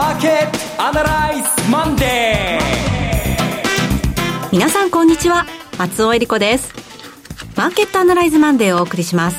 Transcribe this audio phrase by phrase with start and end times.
[0.00, 4.48] マーケットアナライズマンデー。
[4.50, 5.44] 皆さんこんにちは。
[5.76, 6.72] 松尾英里子です。
[7.54, 9.36] マーケットアナライズマンデーをお送りします。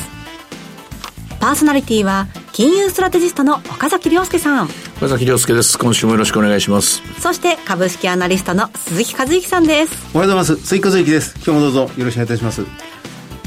[1.40, 4.70] パーソナリティは金融ストラテジストの岡崎良介さん。
[4.98, 5.80] 岡崎良介です。
[5.80, 7.02] 今週もよろしくお願いします。
[7.20, 10.10] そして株式アナリストの鈴木一之さんです。
[10.14, 10.64] おはようございます。
[10.64, 11.34] 鈴木一之です。
[11.38, 12.64] 今日もどうぞよろしくお願いいたします。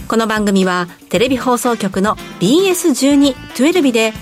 [0.08, 4.12] この番組はテレビ放送局の BS12-12 で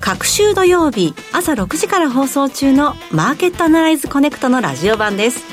[0.00, 5.44] 各週土曜日朝6時から放送中のマーケットアナライズコネクトのラジオ版です。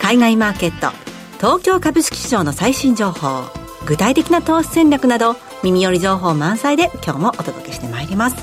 [0.00, 0.90] 海外マーケット
[1.36, 3.44] 東京株式市場の最新情報
[3.86, 8.36] 具体的な投資戦略など耳寄り情報満載で今日もお届けしてまいります。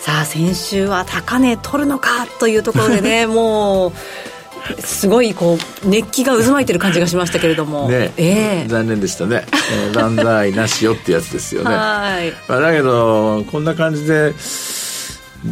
[0.00, 3.92] さあ先週は高値取るのかというところでね もう
[4.78, 8.12] すごいこう熱気が渦巻いてる感じがしましたけれども、ね。
[8.16, 11.70] えー、残念でしたね、えー、万歳なしよってやつですよね。
[11.74, 14.34] はい、まあ、だけどこんな感じで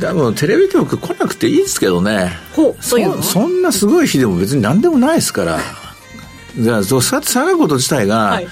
[0.01, 2.37] 多分テレビ局来なくていいですけどね。
[2.55, 5.61] ほうそそんなすごい日でも別に何でもないですから。
[6.57, 8.49] じゃあそうやって下がること自体が、はい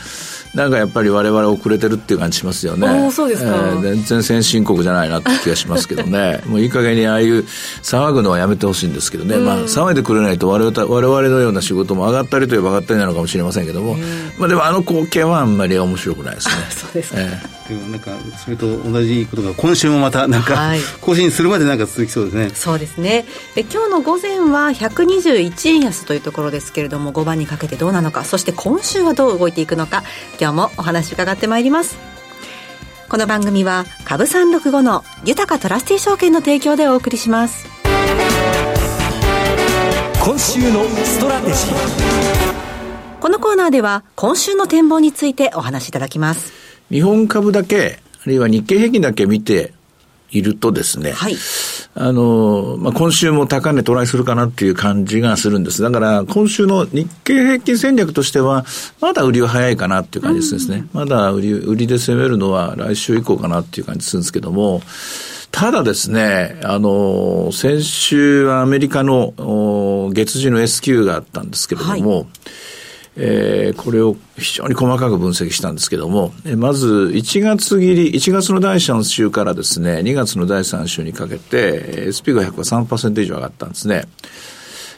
[0.55, 3.11] なんかやっぱり我々遅れてるっていう感じしますよね。
[3.11, 6.42] そうですか、えー、全然先進国じゃないなって気がしますけどね。
[6.47, 7.44] もういい加減にああいう
[7.83, 9.39] 騒ぐのはやめてほしいんですけどね。
[9.39, 13.97] まあ騒いでくれないと我々我々のような仕事も上がったりといえば上がったりなのかもしれませんけども、
[14.36, 16.55] まあでもあの光景はあんまり面白くないですね。
[16.69, 17.16] そうですか。
[17.19, 18.11] えー、でもなんか
[18.44, 22.50] それと同じことが今週もまたなんか、はい、更新するまでなんか続きそうですね。
[22.55, 23.25] そうですね。
[23.55, 30.03] で今日の午前は121円安というところですけれども、5番にかけてどうなのか、そして今週はどう動いていくのか、
[30.42, 31.96] 今日もお話伺ってまいります。
[33.08, 37.68] この番組は株365の豊かトラスティ証券の提供でお送りします。
[40.20, 43.20] 今週のストラテジー。
[43.20, 46.52] このコーナーでは今週の展望についてお話しいただきます。
[46.90, 49.72] 日本株だけあるいは日経平均だけ見て
[50.33, 51.36] いるとですね、はい、
[51.94, 55.82] あの、まあ、今週も高値トライするかなっていう感じがするんです。
[55.82, 58.65] だから、今週の日経平均戦略としては、
[59.00, 60.87] まだ売りは早いかなっていう感じですね。
[60.93, 64.82] まだ売り、売りで攻めるのは来週以降かなっていう感じするんですけども、
[65.50, 72.26] ただですね、あの、先週はアメリカの月次の S q があったんですけれども、はい
[73.17, 84.05] えー、これを非常に細かく分析したんですけども、えまず1月切り、1月の第3週からですね、2月の第3週にかけて、SP500 は3%以上上がったんですね。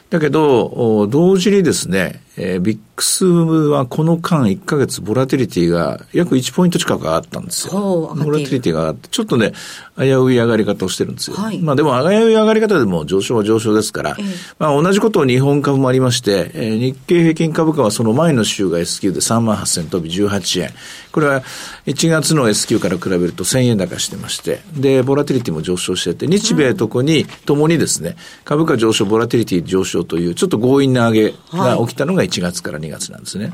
[0.09, 8.13] だけど、同時にですね、えー、ビックスはこの間1ヶ月ボラティリティが約1ポイント近く上がったんですよ。
[8.15, 9.53] ボラティリティが上がって、ちょっとね、
[9.97, 11.37] 危うい上がり方をしてるんですよ。
[11.37, 20.73] はい、まあでも危うい上がり方でも上昇は上昇ですから、えー、まあ同じことを日本株もありまして、えー、日経平均株価はその前の週が S q で3万8000飛び18円。
[21.15, 21.43] これは
[21.85, 33.53] 1月の S q から比べると1000円高してまして、で、ボラティリティも上昇してて、日米とこに、ともにですね、株価上昇、ボラティリティ上昇という、ちょっと強引な上げが起きたのが1月から2月なんですね。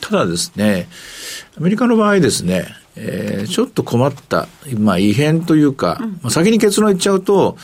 [0.00, 0.88] ただですね、
[1.56, 2.66] アメリカの場合ですね、
[2.96, 4.48] えー、ちょっと困った、
[4.78, 7.56] まあ異変というか、うん、まあ、先に結論言っちゃうと、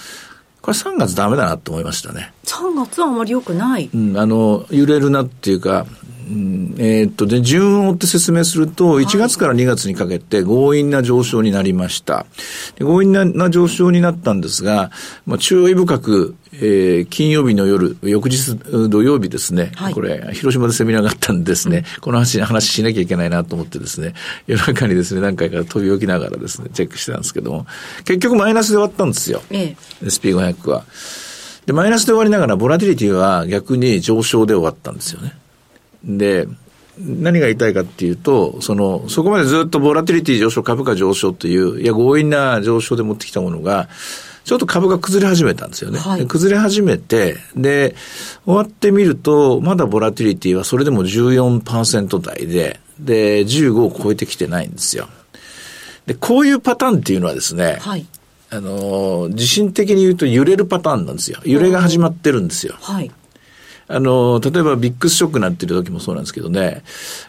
[0.63, 2.33] これ3月ダメだなと思いましたね。
[2.45, 3.91] 3月はあまり良くない。
[3.93, 5.87] うん、あの、揺れるなっていうか、
[6.31, 12.25] うん、えー、っと、で、順を追って説明すると、1月から2月にかけて強引な上昇になりました。
[12.79, 14.93] 強引な上昇になったんですが、
[15.27, 18.55] まあ、注意深く、えー、金曜日の夜、翌日
[18.89, 24.15] 土曜日ですね、はい、これ、広島でセミナーがあったんですね、うん、この話、話しなきゃいけないなと思ってですね、
[24.47, 27.67] 夜中にですね、何回か飛び起きながらですね、チェックしてたんですけども、
[28.05, 29.43] 結局マイナスで終わったんですよ。
[29.51, 30.85] ええ、SP500 は。
[31.67, 35.35] で、マイナスで終わりながら、ボラティリティは逆に上昇で終わったんですよね。
[36.05, 36.47] で、
[36.99, 43.89] 何が言いたいかっていうと、その、そこまでずっとボラティリティ上昇、株価上昇という、いや、強引な上昇で持ってきたものが、
[44.45, 45.99] ちょっと株が崩れ始めたんですよね。
[45.99, 47.95] はい、崩れ始めて、で、
[48.45, 55.09] 終わってみると、まだボラティリティはそれでも14%台で、で、15を超えてきてないんですよ。
[56.07, 58.07] で、こういうパターンっていうのはですね、はい、
[58.51, 61.39] あの、地震的に言うと揺れるパターンなんですよ。
[61.45, 62.75] 揺れが始まってるんですよ。
[62.81, 63.11] はい。
[63.93, 66.85] あの、例えばビッグショックなっている時もそうなんですけどね、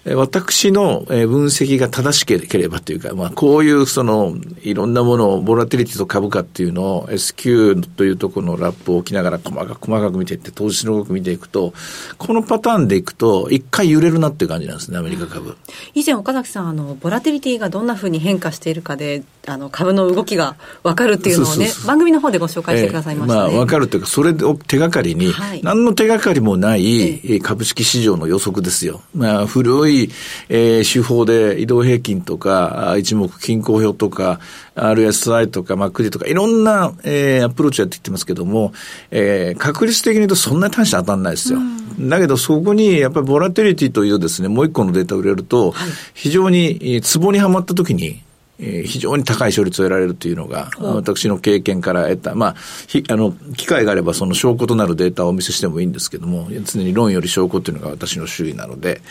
[0.05, 11.73] 私の分析が正しければというか、まあ、こういうその、いろんなものを、ボラティリティと株価っていうのを S q というところのラップを置きながら細かく細かく見ていって、投資の動き見ていくと、
[12.19, 15.57] このパターンでいくと、一回揺れるなっていう感じなんですね、アメリカ株。
[15.95, 29.01] 以前岡崎さん、あの、ボラティリティがどんなふうに変化しているかで、あの株の動きが分かるっていうのをね、番組の方でご紹介してくださいました、ね、えー、まあ、分かるというか、それを手がかりに、はい、何の手がかりもない株式市場の予測ですよ。
[29.15, 30.11] まあ、古い、
[30.49, 34.39] えー、手法で移動平均とか、一目均衡表とか、
[34.75, 38.73] RSI とか MacD とか、いろんな、えー、アプローチやってきてますけども、
[39.09, 41.59] えー、確率的に言うとそんなに大して当たんないですよ。
[41.99, 48.21] だけどそこにやっぱりボラテリティというですね、もう一個のデータを入れると、はい、非常に、ツボにはまった時に、
[48.61, 52.55] えー、非常に高い勝率を得られるというのが、私の経験から得た、まあ、
[52.87, 59.01] ひあの、機会があればその証拠となるデータをお見せしてもいいんですけども、常に論より証拠というのが私の主義なので、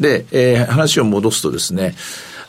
[0.00, 1.94] で、えー、話を戻すとですね、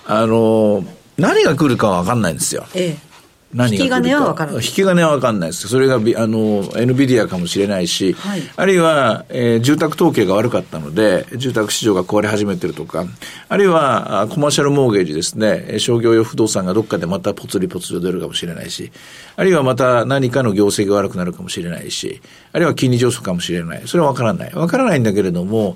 [0.05, 0.83] あの、
[1.17, 2.65] 何が来るかは分かんないんですよ。
[2.73, 3.08] ええ
[3.53, 4.65] 何が引き金は分からない。
[4.65, 5.67] 引き金は分かんないです。
[5.67, 13.05] それが、あの、NVIDIA かもしれないし、はい、あるいは、えー、住宅統計が悪かったので、住宅市場が壊れ始めてるとか、
[13.47, 18.91] あるいは、コマーシャルモーゲージですね、商業用不動産がどっかでまたぽつりぽつり出るかもしれないし、
[19.35, 22.21] あるいはまた何かの業績が悪くなるかもしれないし、
[22.53, 23.81] あるいは金利上昇かもしれない。
[23.87, 24.51] それは分からない。
[24.51, 25.75] 分からないんだけれども、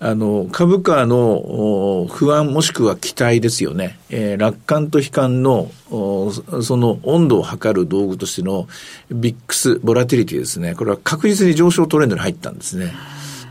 [0.00, 3.98] あの、株価の不安もしくは期待ですよね。
[4.10, 8.68] えー、楽観と悲観の、その温度を測る道具としての
[9.10, 10.74] ビックス、ボラティリティですね。
[10.76, 12.92] これは確実に上昇トレンドに入ったんですね。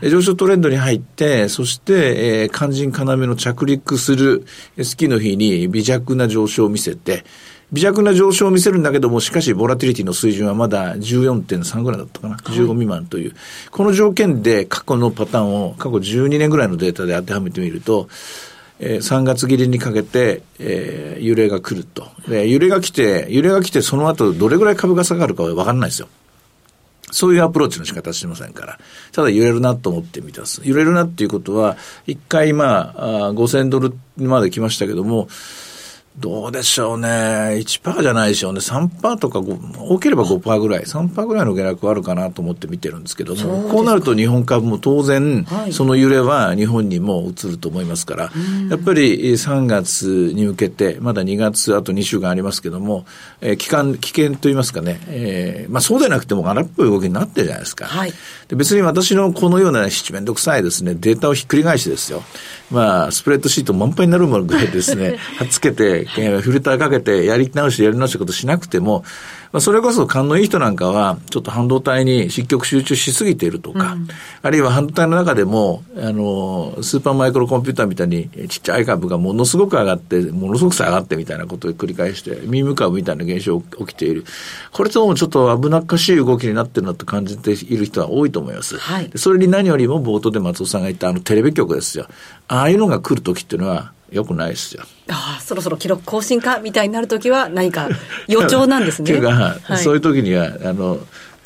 [0.00, 4.46] 上昇トレンドに入って、そして、えー、肝心要の着陸する
[4.82, 7.24] スキーの日に微弱な上昇を見せて、
[7.72, 13.34] 微弱な上昇を見せるんだけども、しかし、ボラティリティの水準はまだ14.3ぐらいだったかな、15未満という、
[13.70, 18.08] この条件で過去のパターンを、過去12年ぐらいのデータで当てはめてみると、
[18.80, 22.06] えー、3月切りにかけて、えー、揺れが来ると。
[22.28, 26.08] で、揺れが来て、揺れが来て、その後、どれぐらい株が下がるかは分かんないですよ。
[27.10, 28.78] そういうアプローチの仕方してませんから。
[29.12, 30.60] ただ揺れるなと思ってみたす。
[30.64, 31.76] 揺れるなっていうことは、
[32.06, 35.28] 一回まあ、5000ドルまで来ましたけども、
[36.20, 37.08] どうでしょうね。
[37.08, 38.60] 1%じゃないでしょうね。
[38.60, 40.82] 3%とか多ければ5%ぐらい。
[40.82, 48.32] 3%ぐらいの下落はあるかなと思って見てるんですけども、こうなると日本株も当然、その揺れは日本にも移ると思いますから、
[48.68, 53.06] やっぱり3月に向けて、まだ2月あと2週間ありますけども、
[53.40, 57.86] えー、期間、危険といいますかね、えー、まあそうでなくても荒っぽい動きになってるじゃないですか。
[57.86, 58.12] はい、
[58.48, 62.22] で別に私のこのような七面倒くさいですね、データをひっくり返してですよ。
[62.70, 69.04] まあ、スプレッドシート満杯になるものぐらいですね、 はっつけて、えー、フィルターかけて、やり直してやり直したことしなくても、
[69.52, 74.08] まあ、それこそ勘のいい人なんかは、ちょっと半導体に積極集中しすぎているとか、うん、
[74.42, 84.24] あるいは半導体の中でも、あの、スーパーマイクロコンピューターみたいにちっちゃい株がものすごく上がって、ものすごく下がってみたいなことを繰り返して、ミーム株みたいな現象起きている。
[84.72, 88.76] これともちょっと危なっかしい動きになってるなと感じている人は多いと思います。
[88.76, 92.06] はい、それに何よりも冒頭で松尾さんが言ったあのテレビ局ですよ。
[92.48, 94.84] ああいうのが来るときっていうのは、よくないですよ。
[95.10, 97.88] ああ、そろそろ記録更新かみたいになるときは何か
[98.26, 99.06] 予兆なんですね。
[99.10, 100.98] というか、はい、そういうときには、あの、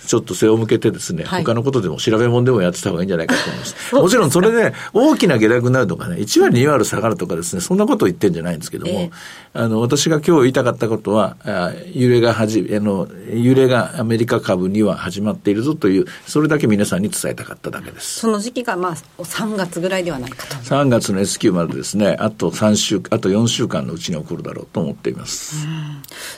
[0.07, 3.95] ちょっと背を向けてですね、はい、他のことでも調べ物でもやってた方がいいんじゃないかと思います。
[3.95, 18.21] もちろんそれで大きな下落になるとかね、1割2割下がるとかですね、そんなことを言ってんじゃないんですけども、えー、あの、私が今日言いたかったことは、あ揺れがはじ、あの、揺れがアメリカ株には始まっているぞという、それだけ皆さんに伝えたかっただけです。
[18.21, 20.57] その時期がまあ、3月ぐらいではないかと。
[20.57, 25.67] 3月の S q までですね、あと3週、あと4週間のうちに起こるだろうと思っています。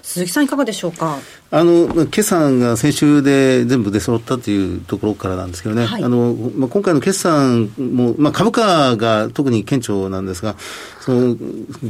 [0.02, 1.18] 鈴木さんいかがでしょうか？
[1.50, 10.56] あの、決算が先週で全部出揃ったというところからなんですけどね、はい、あのまあ、今回の決算も、まあ、株価が特に顕著なんですが、
[11.04, 11.36] その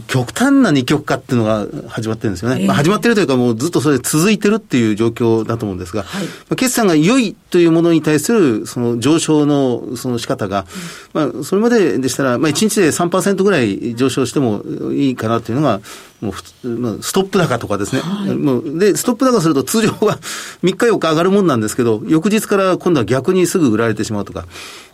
[0.08, 10.66] 極端な二極化っていうのが始まってるんですよね、えー、まあ、始まってるというか、もうずっとそれ続いてるっていう状況だと思うんですが、はい、まあ、決算が良いというものに対するその上昇のその仕方が、
[11.14, 15.80] うん、まあ、それまででしたら、まあ、1日で3%ぐらい上昇してもいいかなというのが、
[16.20, 16.32] も
[16.64, 20.18] う、まあ、ストップ高とかですね、はい、もうで、ストップ高すると通常は
[20.64, 24.46] 3日4日上がるもんなんですけど、翌日から今度は逆にすぐ売られてしまうとか、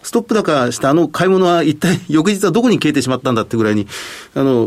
[0.03, 3.87] ストップ高したあの買い物は一体翌日はどこに消えてしまったんだってぐらいに、
[4.35, 4.67] あの、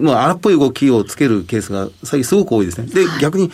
[0.00, 2.86] まあ、荒っぽい動きをつけるケースが最近すごく多いですね。
[2.86, 3.50] で、逆に、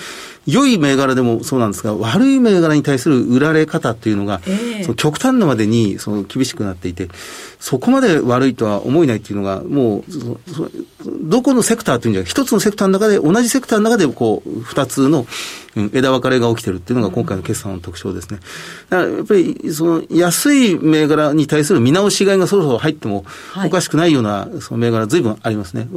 [0.50, 7.08] 良い銘柄でもそうなんですが、悪い銘柄に対する売られ方っていうのが、えー、その極端なまでにその厳しくなっていて、
[7.60, 10.04] そこまで悪いとは思えないっていうのが、もう、
[11.22, 15.26] どこのセクターというんじゃ一つのセクターの中で、同じセクターの中で、こう、二つの、
[15.76, 18.40] え枝分かれが起きてるっていうのが今回の決算の特徴ですね。
[18.88, 23.24] だからやっぱり、その安い銘柄に対する見直し買いがそろそろ入っても
[23.64, 25.88] おかしくないようなその銘柄随分ありますね。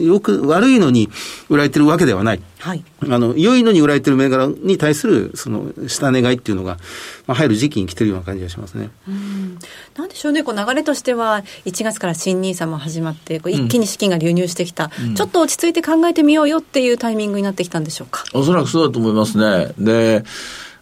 [0.00, 1.08] よく悪いのに
[1.48, 2.42] 売られてるわけではない。
[2.58, 6.78] はい、あの良いのに売られてる銘柄に対するその下値買いっていうのが、
[7.26, 8.90] まあ、入る時期に来てるような感じがしますね。
[9.08, 9.58] うん
[9.96, 18.24] なんでしょうね、こう流れとしては、1月から新 NISA も始まって、こう一気に資金が流入してきた、うん、ちょっと落ち着いて考えてみようよっていうタイミングになってきたんでしょうか？
[18.32, 19.72] おそらくそうだと思いますね。
[19.78, 20.24] で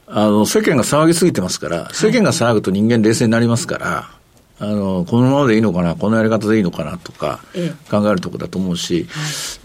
[0.07, 4.11] あの、世間が騒ぎすぎてますから、世間が騒ぐと人間冷静になりますから、
[4.61, 7.41] あの、このままでいいのかな、このやり方でいいのかなとか、
[7.91, 9.07] 考えるところだと思うし、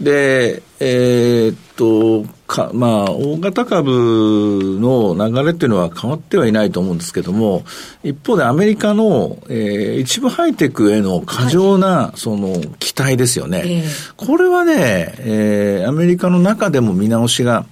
[0.00, 7.64] え、で、えー、っと、か、まあ、大型株の流れっていうのは変わってはいないと思うんですけども、
[8.04, 13.62] 一方でアメリカの、えー、一部ハイテクへの過剰な、はい、その、期待ですよね。
[13.66, 13.84] え
[14.16, 17.66] これはね、えー、アメリカの中でも見直しが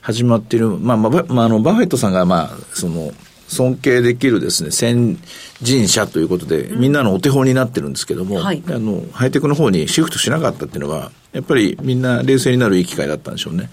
[0.00, 3.12] 始まっている、まあ、まあ、まあ、あの、バフェットさんが、まあ、その、
[3.46, 5.18] 尊敬できるですね、先
[5.62, 13.68] 人者ということで、みんなのお手本になってるんですけども、はい、あの、ハイテクの方にシフトしなかったっていうのは、やっぱりみんな冷静になるいい機会だったんでしょうね。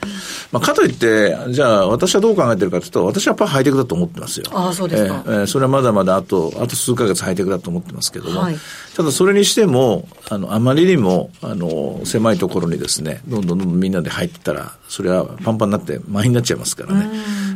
[0.51, 4.47] まあ、かといって、じゃあ私はどう考えてるかというと、私はやっぱりハイテクだと思ってますよ。
[4.51, 5.23] ああ、そうですか。
[5.27, 8.55] えー、それはまだまだあと、あと数ヶ月ハイテクだと思ってますけども、はい、
[8.95, 17.11] ただそれにしても、あの、あまりにも、あの、狭いところにですね、どんどんどんどんみんなで入ってたら、それはパンパンになって満員になっちゃいますからね。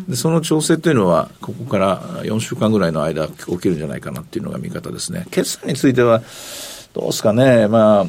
[0.07, 5.25] で、その調整というのは、ここから4週間ぐらいの間起きるんじゃないかなっていうのが見方ですね。
[5.31, 6.21] 決算については、
[6.93, 8.05] どうですかね、まあ、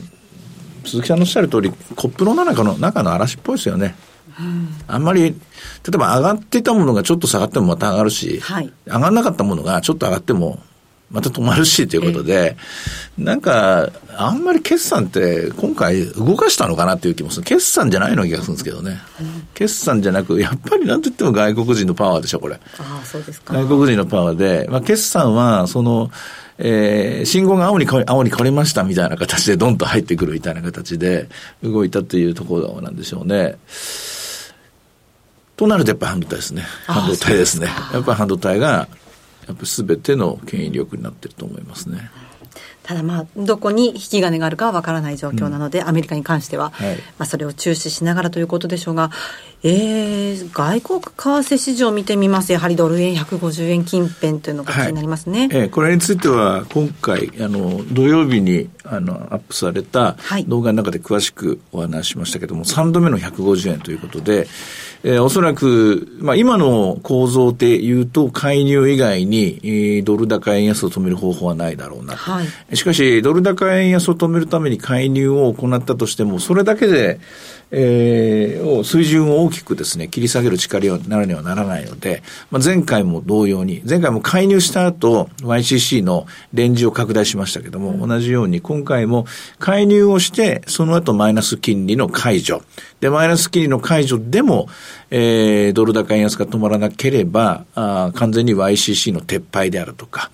[0.84, 3.94] 鈴木さんのおっしゃる通り、コップの中の中の嵐っぽいですよね。
[4.38, 5.34] うん、あんまり、例
[5.94, 10.60] えば上がってたものがちょっと下がってもまた上がるし、はい、上がらなかったものがちょっと上がっても
[11.10, 12.56] また止まるしということで、
[13.18, 17.44] えー、なんか、あんまり決算って今回動かしたのかなっていう気もする。
[17.44, 18.98] 決算じゃないの気がするんですけどね。
[19.20, 22.54] うん、決算じゃなく、やっぱりなんと言っても外国人のパワーでしょ、これ。
[22.78, 23.54] ああ、そうですか。
[23.54, 26.10] 外国人のパワーで、まあ決算は、その、
[26.58, 31.28] えー、信号が青に変わり、青に変わりましたみたいな形でドンと入ってくるみたいな形で
[31.62, 33.56] 動いたというところなんでしょうね。
[35.56, 36.64] となるとやっぱり半導体ですね。
[36.86, 37.68] 半導体ですね。
[37.92, 38.88] やっぱり半導体が、
[39.46, 42.10] やっぱ全ての権威力になってると思いますね。
[42.86, 49.10] ただまあ、どこに引き金があるかは分からない状況なので、うん、アメリカに関しては、はい、まあ、それを注視しながらということでしょうが、
[49.64, 60.16] えー、外国為替市場を見てみます、やはりドル円150円近辺というのが気になりますね、はい、えー、これについては、今回、あの土曜日にあのアップされた
[60.46, 64.46] 動画の中で詳しくお話ししましたけれども、はい、3度目の150円ということで、
[65.02, 77.18] えー、おそらく、まあ、今の構造で言うと、介入以外に、えー、ドル高円安を止める方法はないだろうなはい、しかし、ドル高円安を止めるために介入を行ったとしても、それだけで、
[77.72, 89.26] えー、を水準を大きくですね、切り下げる力になるにはならないので、まあ、前回も同様に、前回も介入した後、YCC のレンジを拡大しましたけども、うん、同じように今回も
[89.58, 92.62] 介入をして、その後マイナス金利の解除。
[93.00, 94.68] で、マイナス金利の解除でも、
[95.10, 100.30] えー、ドル高円安が止まらなければ、あ完全に YCC の撤廃であるとか、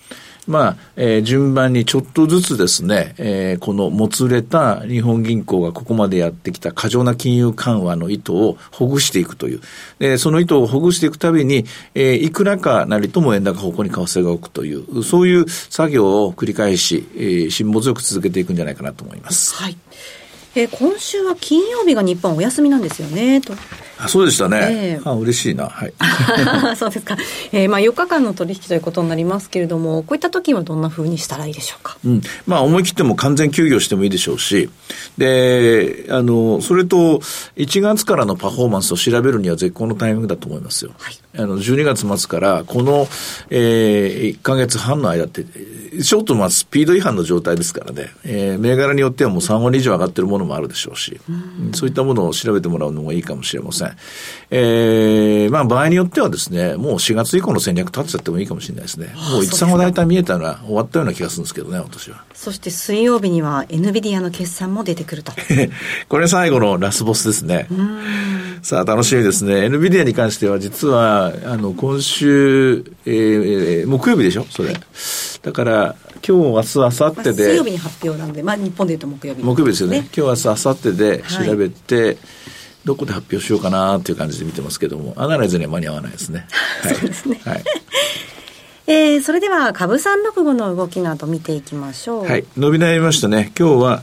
[0.47, 9.61] まあ、えー、順番にちょっとずつですね、えー、このもつれた日本銀行がここまでやってきた過剰な金融緩和の意図をほぐしていくという。
[10.01, 19.55] で、その意図をほぐしていくたびに、えー、いくらかなりとも円高方向に為替が置くという、そういう作業を繰り返し、えー、辛抱強く続けていくんじゃないかなと思います。
[19.55, 19.77] はい。
[20.55, 23.55] えー、今週は金曜日が日本お休みなんですよね、と。
[23.99, 24.59] あそうでしたね。
[24.71, 25.69] えー、あ嬉しいな。
[25.69, 25.95] はい。
[26.77, 27.17] そうですか。
[27.53, 31.97] えー、まあ4日間の取引ということになりますけれども、こういった時はどんなふうにしたらいいでしょうか？
[32.05, 32.23] うん。
[32.47, 34.69] まあ思い切っても完全休業してもいいでしょうし、
[35.19, 37.21] で、あの、それと
[37.57, 40.91] 1月からのパフォーマンスを調べるには絶好のタイミングだと思いますよ。
[40.99, 41.19] はい。
[41.39, 43.09] あの、12月末からこの、
[43.51, 45.45] えー、1ヶ月半の間って、
[46.03, 51.33] ちょっとまあスピード違反の状態ですからね、えー、銘柄によってはもう3割以上上がってるものもあるでしょうし、う
[51.71, 53.97] ん、そういったものを調べてもらうのもいいかもしれません。
[54.51, 59.09] えー、まあ場合によってはですね、もう4月以降の戦略立てちゃってもいいかもしれないですね。
[59.33, 62.25] もう1、3が大体見えたのは終わったような気がするんですけどね、私は。
[62.35, 65.33] そして水曜日には NVIDIA の決算も出てくると。
[66.09, 67.69] これ最後のラスボスですね。
[68.63, 69.67] さあ楽しみですね。
[69.67, 74.47] NVIDIA に関しては実は、あの、今週、えー、木曜日でしょ？
[74.51, 74.75] それ。
[75.43, 75.97] だから、
[76.27, 77.33] 今日、明日、明後日で。
[77.33, 80.01] 水曜日に発表なんで、まあ日本でいうと木曜日、木曜日ですよね。
[80.01, 82.19] ね今日、明日、明後日で調べて、はい
[82.85, 86.47] どこで発表しようかなっていう感じで見てますけども、アナライズには間に合わないですね。
[86.83, 87.41] はい、そうですね。
[87.45, 87.65] はい。
[88.93, 92.25] ええー、それでは株365の動きなど見ていきましょう。
[92.27, 92.45] はい。
[92.59, 93.51] 伸び悩みましたね。
[93.59, 94.03] 今日は、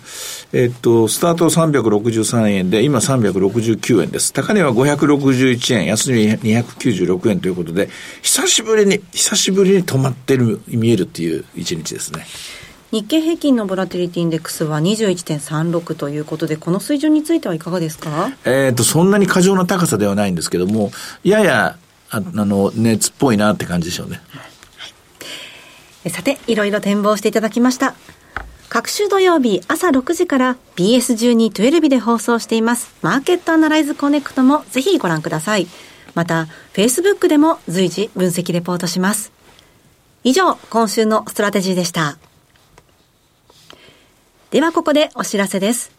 [0.52, 4.34] えっと、スタート363円で、今369円です。
[4.34, 7.90] 高値は561円、安値296円ということで、
[8.24, 12.26] 久しぶりに、久しぶりに止まってる、見えるっていう一日ですね。
[12.92, 18.32] 日経平均のボラティリティインデックスは21.36ということで、この水準についてはいかがですか？
[18.44, 20.92] えっ、と、そんなに過剰な高さではないんですけども、
[21.24, 21.78] やや、
[22.10, 24.20] ああの、熱っぽいなって感じでしょうね。
[26.10, 27.96] さて、いろいろ展望していただきました。
[28.70, 35.68] 各週土曜日朝6時から BS12-12 で放送していますマーケットアナライズコネクトもぜひご覧ください。
[36.14, 39.32] また、Facebook でも随時分析レポートします。
[40.24, 42.18] 以上、今週のストラテジーでした。
[44.52, 45.92] ではここでお知らせです。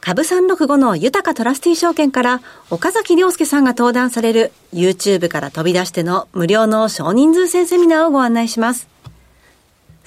[0.00, 8.88] 株365の豊トラスティ証券から岡崎良介さんが登壇される YouTube から飛び出しての無料の少人数制セミナーをご案内します。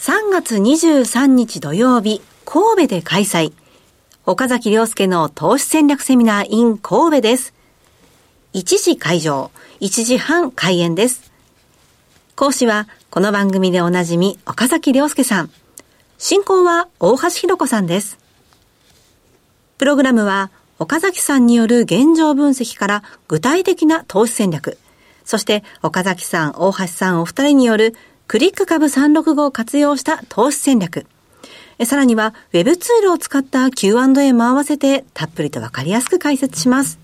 [0.01, 3.53] 3月23日土曜日、神戸で開催。
[4.25, 7.53] 岡崎良介の投資戦略セミナー in 神戸です。
[8.55, 11.31] 1時会場、1時半開演です。
[12.35, 15.51] 講師は、この番組でおなじみ、岡崎良介さん。
[16.17, 18.17] 進行は、大橋弘子さんです。
[19.77, 24.79] プログラムは、岡崎さんによる現状分析から具体的な投資戦略、
[25.25, 27.95] そして岡崎さん、大橋さんお二人による
[28.31, 31.05] クリック株365を活用した投資戦略。
[31.83, 36.97] さらには、ウェブツールを使った Q&A も合わせて、たっぷりとわかりやすく解説します。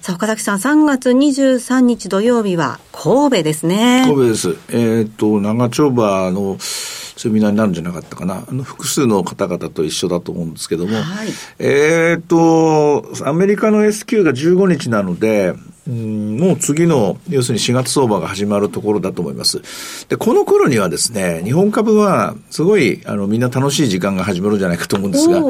[0.00, 4.06] さあ、岡崎さん、3月23日土曜日は神戸ですね。
[4.06, 4.56] 神戸です。
[4.70, 8.44] えっ、と、長丁場のセミナーになるんじゃなかったかな。
[8.48, 10.96] あの、複数の方々と一緒だと思うんですけども。
[10.96, 11.28] はい、
[11.60, 15.54] えっ、と、アメリカの S q が15日なので、
[15.88, 19.62] うん、もう次の、要するに4月相場が始まるところだと思います。
[20.08, 25.42] で、この頃にはですね、日本株は、すごい、あの、みんな楽しい時間が始まるんじゃないかと思うんですが、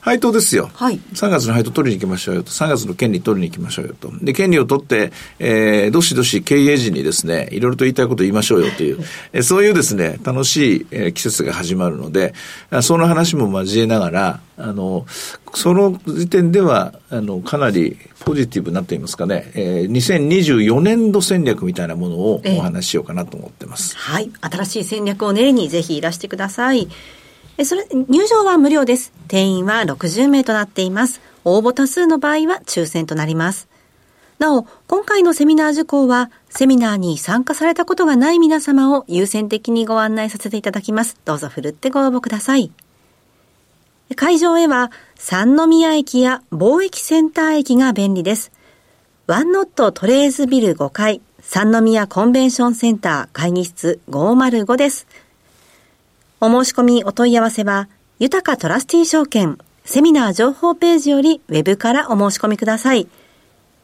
[0.00, 0.68] 配当ですよ。
[0.74, 1.00] はい。
[1.14, 2.50] 3月の配当取りに行きましょうよと。
[2.50, 4.10] 3月の権利取りに行きましょうよと。
[4.20, 8.98] で、権利を取って、えー、どしどし経営時にですね、いろいろと言いたいこと言いましょうよという、
[9.32, 12.34] えそういうですね、楽しい、えー、季節が始まるので、
[12.82, 15.06] その話も交えながら、あの、
[15.54, 23.94] その時点では、あの、かなりポジティブになっていますかね、えー、2024年度戦略みたいなものをお話ししようかなと思ってます。
[23.96, 24.30] えー、はい。
[24.40, 26.88] 新しい戦略を練りにぜひいらしてください。
[27.56, 29.12] え、それ、入場は無料です。
[29.28, 31.20] 定員は60名となっています。
[31.44, 33.68] 応募多数の場合は抽選となります。
[34.38, 41.16] なお、今回のセミナー受講は、セミナーに参加されたことがない皆様を優先的にご案内させていただきます。
[41.24, 42.72] どうぞふるってご応募ください。
[44.14, 48.52] 会場へは三宮駅や貿易センター駅が便利です。
[49.26, 55.06] ワンノットトレーズビル5階三宮コンベンションセンター会議室505です。
[56.40, 63.06] お申し込みお問い合わせは、豊かトラスティ証券セミナー情報ページよりウェブからお申し込みください。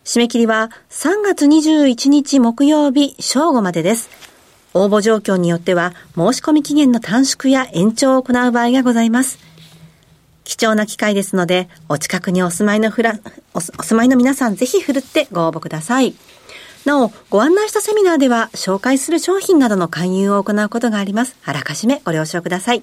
[0.05, 4.09] 締め切りは3月21日木曜日正午までです。
[4.73, 9.50] 応募状況によっては申し込み期限の短縮や延長を行う場合がございます。
[10.51, 13.21] 貴重な機会ですので、お近くにお住まいのフラ、
[13.55, 16.17] お住まいの皆さんぜひ振るってご応募ください。
[16.85, 21.37] なお、ご案内したセミナーでは、紹介する商品などの勧誘を行うことがあります。
[21.45, 22.83] あらかじめご了承ください。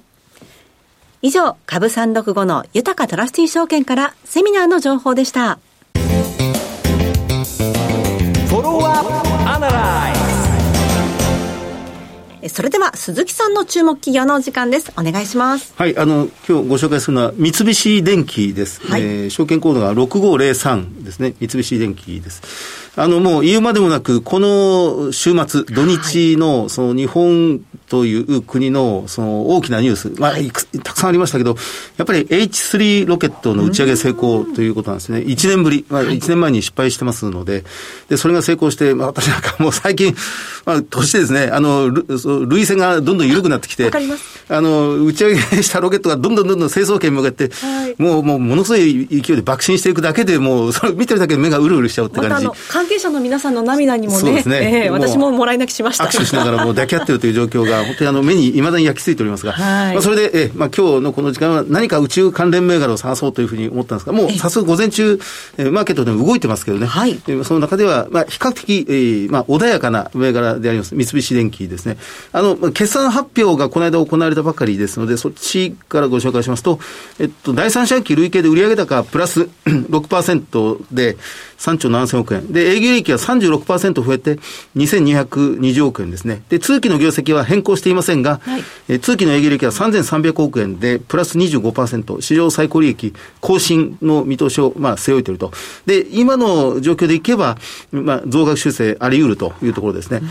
[1.21, 5.59] 以上、株365の豊かトラスティー証券からセミナーの情報でした。
[12.49, 14.91] それでは鈴木さんの注目企業のお時間です。
[14.97, 15.73] お願いします。
[15.77, 18.81] はい、あの、今日ご紹介するのは三菱電機です。
[18.85, 21.33] はい、えー、証券コードが6503ですね。
[21.39, 22.86] 三菱電機です。
[22.97, 30.33] あの、もう言うまでもなく、この週末、土日の、その日本という国の、その大きなニュース、まあ、
[30.83, 31.55] たくさんありましたけど、
[31.97, 35.19] やっぱり H3 ロケットの打ち上げ成功ということなんですね。
[35.19, 37.63] 1年ぶり、まあ、1年前に失敗してますので、
[38.09, 40.15] で、それが成功して、まあ、私なんかもう最近、
[40.65, 41.91] まあ、年ですね、あの、
[42.47, 43.91] 類線がどんどん緩くなってきて、
[44.49, 52.47] あの、打ち上げしたロケットがどんどんどんどん成層圏に向かって、はい、もう、もう、ものすごい勢いで爆心していくだけでもう、それ見てるだけで目がうるうるしちゃうって感じ。
[52.87, 56.05] 関係者の皆さんの涙にもね、ねえー、私ももらい泣きしました。
[56.05, 65.19] 握手しながらもう抱き合ってるという状況が、本当にあの目にいまだに焼き付いておりますが、はい、まあ、それで、えー、まあ、今日のこの時間は何か宇宙関連銘柄を探そうというふうに思ったんですが、もう早速午前中、
[65.57, 71.97] えー、マーケットでも動いてますけどね、はい、えー、その中では、まあ、比較的、えーまあ、穏やかな銘柄であります、三菱電機ですね。
[72.31, 76.79] あの、決算発表がこの間行われたばかりですので、そっちからご紹介しますと、
[77.19, 81.17] えっと、第三四半期累計で売上高プラス 6%、で
[81.57, 82.51] 3兆7000億円。
[82.53, 84.35] で、営業利益は36%増えて
[84.75, 86.41] 2220億円ですね。
[86.49, 95.51] で、通期の業績は変更していませんが、はい、え通期の営業利益は3300億円で、プラス25%、史上最高利益更新の見通しを、まあ、背負えていると。
[95.85, 97.57] で、今の状況でいけば、
[97.91, 100.21] まあ、増額修正あり得るというところですね。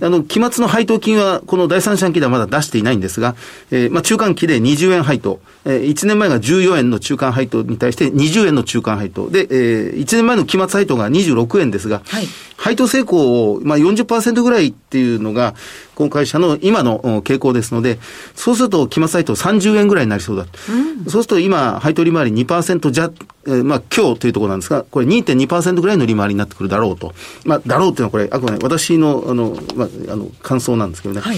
[0.00, 3.36] あの、期末の配当金は、この第三四半期ではまだ出していないんですが、
[3.70, 9.30] えー、まあ、中間期で20円配当、えー、1年前が14円の中間配当に対して20円の中間配当。
[9.30, 15.54] で、えー、1年前の期末配当が26円ですが、はい、配当成功を、まあ40%ぐらいっていうのが、
[15.94, 17.98] この会社の今の傾向ですので、
[18.34, 20.46] そうすると期末配当30円ぐらいになりそうだ。
[20.68, 23.10] うん、そうすると今、配当利回り2%じゃ、
[23.46, 27.14] えー、まあ今日というところなんですが、これ2.2%ぐらいの利回りになってくるだろうと。
[27.44, 31.20] まあ、だろうっていうのはこれ、あくまで私の、あの、まあ、あの、感想なんですけどね。
[31.20, 31.36] はい、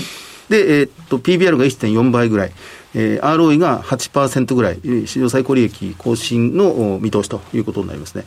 [0.49, 2.53] で、えー、っと、PBR が1.4倍ぐらい。
[2.95, 8.25] えー、ROE が8%ぐらい、史上最高利益更新の見通しということになりますね。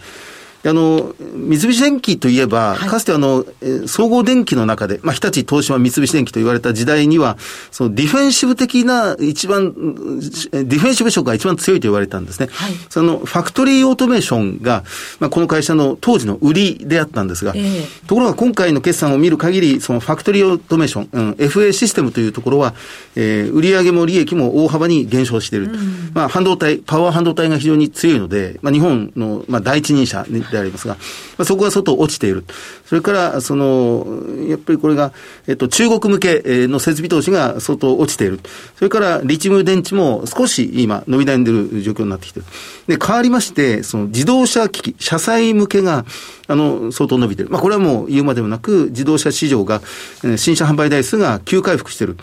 [0.69, 3.45] あの、三菱電機といえば、かつてあの、
[3.85, 7.37] 総合電機の中で、まあ、日立、東芝、三菱電機と言われた時代には、
[7.71, 12.49] そのディフェンシブ的な一番、ディフェンシブ色が一番強いと言われたんですね。
[12.51, 14.83] はい、その、ファクトリーオートメーションが、
[15.19, 22.73] まあ、この会社の当時の売りであったんですが、えー、ところが今回の決算を見る限り、そのファクトリーオートメーション、うん、FA システムというところは、
[23.15, 25.65] えー、売上も利益も大幅に減少している。
[25.65, 32.43] うん、まあ、半導体、パワー半導体が非常に強いので、まあ、日本の、まあ、第一人者でありますが、まあ、そこが外落ちている。
[32.87, 34.07] それから、その、
[34.47, 35.11] やっぱりこれが、
[35.45, 38.39] えっと、中国向けの設備投資が相当落ちている。
[38.77, 42.43] それから、リチウム電池も少し今、伸び悩んでいる状況になってきてい
[42.87, 42.97] る。
[42.97, 46.05] で、変わりまして、その自動車機器、車載向けが、
[46.47, 47.51] あの、相当伸びている。
[47.51, 49.81] まあ、これはもう言うまでもなく、自動車市場が、
[50.37, 52.15] 新車販売台数が急回復してる。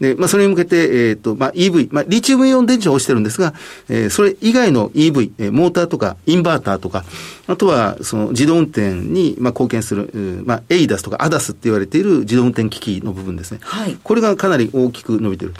[0.00, 3.52] で、まあ、それに向けて、えっ、ー、と、まあ、EV、まあ、リチウムイオン電池は落ちてるんですが、
[3.88, 7.04] えー、それ以外の EV、えー、モーターとか、インバーターとか、
[7.46, 10.09] あとは、その、自動運転に、まあ、貢献する、
[10.44, 13.58] まあ、エイダスとかアダスって言われている自動運転機器の部分ですね。
[13.62, 13.98] はい。
[14.02, 15.54] これがかなり大きく伸びてる。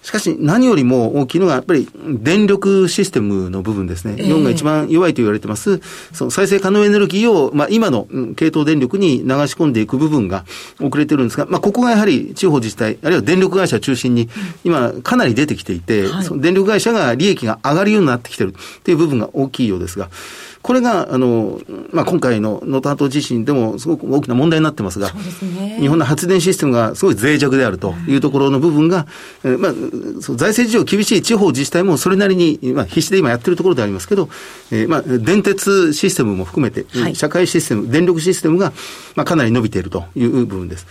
[0.00, 4.16] しかし、何よりも大きいのが、やっぱり電力システムの部分ですね。
[4.16, 5.80] 日本が一番弱いと言われてます、
[6.14, 10.46] その再生可能エネルギーを、まあ、今の系統電力に流し込んでいく部分が
[10.80, 14.30] 遅れてるんですが、まあ、ここがやはり地方自治体、あるいは電力会社中心に、
[14.64, 20.08] 今、かなり出てきていて、はい、その電力会社が利益が上がるようになってきてるっていう部分が大きいようですが、
[20.68, 29.06] これが、あの、まあ、今回の能登半島地震でもすごく大きな問題になってますが、すね、日本の発電システムがすごい脆弱であるというところの部分が、
[29.44, 34.28] うん、まあ、財政事情厳しい地方自治体もそれなりに、まあ、必死で今やってるところでありますけど、
[34.70, 38.74] えー、まあ、電鉄システムも含めて、はい、社会システム、電力システムが、
[39.14, 40.86] まあ、かなり伸びているという部分です。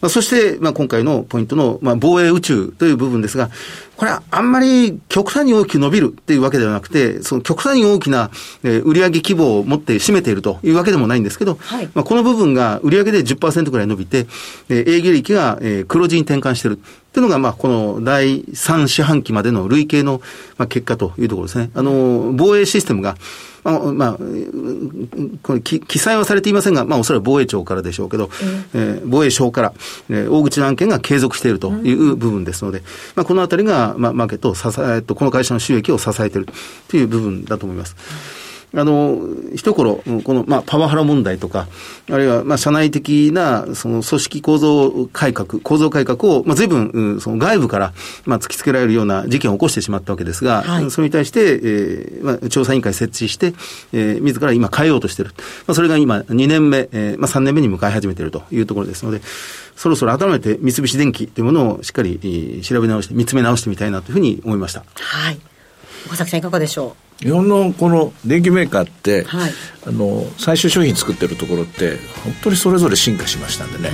[0.00, 3.50] まあ、そして、まあ、今回のポイントの、まあ、防衛宇宙という部分ですが、
[3.96, 8.30] これはあんまり極端に大きく伸びるっていうわけではなくて、その極端に大きな、
[8.62, 14.26] えー、売上規模を持って占めているというわけでもないんですけど、はい、まあ、この部分が売上で10%ぐらい伸びて、
[14.70, 16.78] えー、営業利が、えー、黒字に転換している。
[17.12, 20.22] というのが、まあ、この第3四半期までの累計の、
[20.58, 21.70] まあ、結果というところですね。
[21.74, 23.16] あの、防衛システムが、
[23.64, 24.18] まあ、まあ、
[25.42, 28.30] これ記載はされていませんが、まあ、おそらく防衛庁からでしょうけど、
[28.74, 29.72] えー、防衛省から、
[30.08, 32.82] えー、大口の案件が継続しているという部分ですので、
[33.14, 36.48] まあ、このあたりが、まあ、マーケットを支え、この会社の収益を支えている
[36.88, 38.39] という部分だと思います。
[38.74, 39.18] あの、
[39.54, 41.66] 一頃、この、まあ、パワハラ問題とか、
[42.10, 47.92] あるいは、まあ、社内的な、その、組織構造改革、構造改革を、まあ、随分、その、外部から、
[48.26, 53.54] まあ、突きつけられるような事件を起こしてしまったわけですが、はい、それに対して、えー、まあ、調査委員会設置して、
[53.92, 55.32] えー、自ら今変えようとしている。
[55.66, 59.20] まあ、それが今、2年目、えー、まあ、3年目に向かい始めているというところですので、
[59.74, 64.84] そろそろ改めて三菱電機というものをしっかり調べ直して、見つめ直してみたいなというふうに思いました。
[64.94, 65.40] はい。
[66.06, 67.24] 岡崎さんいかがでしょう？
[67.24, 69.52] 日本のこの電機メーカーって、はい、
[69.86, 73.90] あの最終商品作ってるところって本当にそれぞれ進化しましたんでね、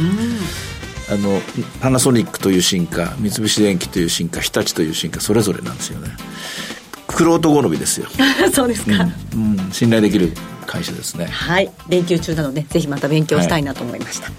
[1.10, 1.40] あの
[1.80, 6.10] パナソニックという進化三菱電機という進化日立という進化それぞれなんですよね。
[7.08, 8.06] クロート好みですよ。
[8.52, 10.32] そうですか、うん、うん、信頼できる
[10.66, 11.26] 会社ですね。
[11.26, 11.70] はい。
[11.88, 14.34] 連休中なのでぜひまた勉強したいなと思いました、はい、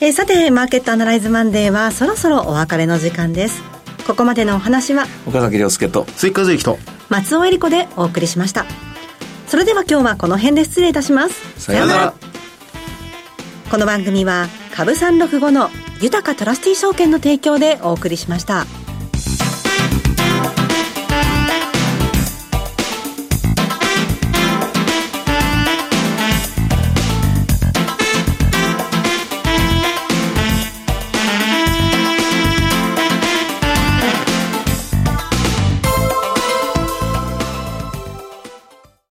[0.00, 3.62] えー、さてマーケットアナライズマンデーはそろそろお別れの時間です
[4.06, 8.66] ここまでのお話は岡崎亮介と追加税と松尾恵理子でお送りしました。
[9.46, 11.60] それでは今日はこの辺で失礼いたします。
[11.60, 12.14] さようなら。
[13.70, 18.66] この番組は株三六五の豊かトラスティ証券の提供でお送りしました。